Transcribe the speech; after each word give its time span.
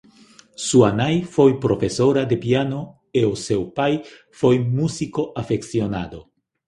Súa 0.67 0.91
nai 0.99 1.15
foi 1.35 1.51
profesora 1.65 2.21
de 2.31 2.37
piano 2.45 2.79
e 3.19 3.21
seu 3.47 3.61
pai 3.77 3.93
foi 4.39 4.55
músico 4.79 5.21
afeccionado. 5.41 6.19